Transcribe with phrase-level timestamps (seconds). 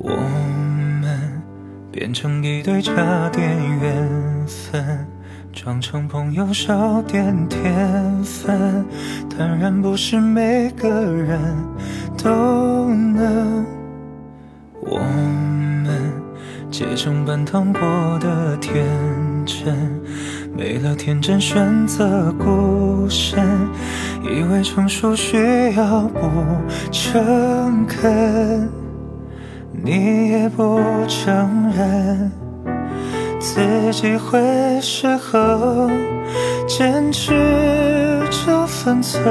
[0.00, 1.42] 我们
[1.90, 3.44] 变成一对差点
[3.80, 5.06] 缘分，
[5.52, 8.84] 装成朋友少点天分，
[9.36, 11.40] 当然不是每个人
[12.16, 13.66] 都能。
[14.80, 16.12] 我们
[16.70, 17.80] 结成半糖果
[18.20, 18.86] 的天
[19.44, 20.00] 真，
[20.56, 23.44] 没了天真选择孤身，
[24.22, 26.30] 以为成熟需要不
[26.92, 28.87] 诚恳。
[29.72, 32.30] 你也不承认
[33.38, 33.60] 自
[33.92, 34.38] 己会
[34.80, 35.90] 失衡，
[36.66, 37.32] 坚持
[38.30, 39.22] 着分寸，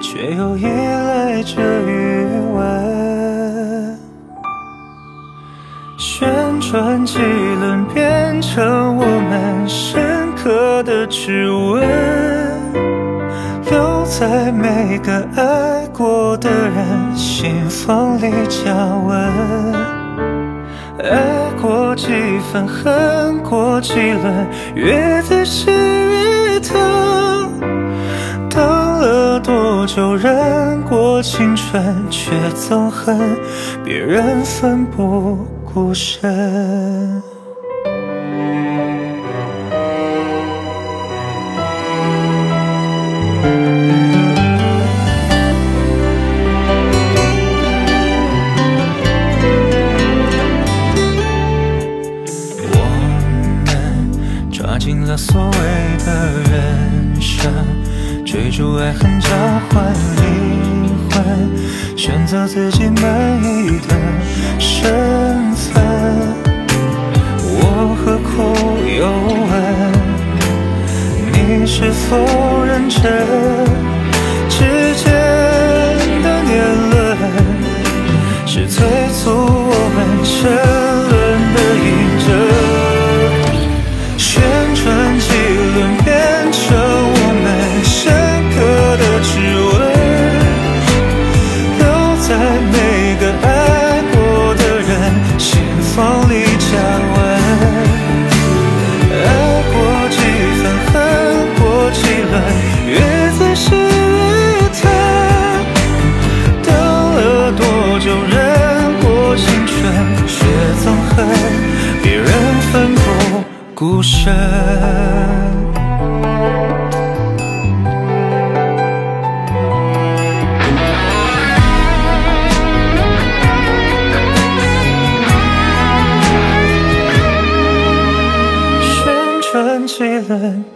[0.00, 3.98] 却又依赖着余温。
[5.98, 12.31] 旋转几轮，变成我们深刻的指纹。
[14.22, 18.72] 在每个爱过的人心房里加
[19.04, 19.74] 温，
[21.00, 22.06] 爱过几
[22.52, 27.50] 分，恨过几轮，越仔细越疼。
[28.48, 33.18] 等了多久，忍过青春，却总恨
[33.84, 37.20] 别人奋不顾身。
[55.22, 55.52] 所谓
[56.04, 56.10] 的
[56.50, 57.48] 人生，
[58.26, 59.28] 追逐爱恨交
[59.70, 61.22] 换灵魂，
[61.96, 63.94] 选择自己满意的
[64.58, 65.80] 身份。
[67.38, 68.32] 我何苦
[68.98, 69.06] 又
[69.46, 69.52] 问
[71.30, 72.18] 你是否
[72.64, 73.00] 认真？
[74.48, 74.58] 之
[74.96, 75.04] 间
[76.24, 76.52] 的年
[76.90, 76.94] 轮
[78.44, 78.84] 是催
[79.14, 80.30] 促我们沉
[81.10, 81.21] 沦
[93.20, 93.51] 孤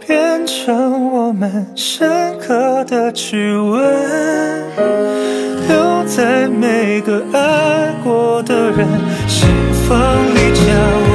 [0.05, 3.81] 变成我们深刻的指纹，
[5.67, 8.87] 留在每个爱过的人
[9.27, 9.47] 心
[9.87, 9.97] 房
[10.33, 11.06] 里加。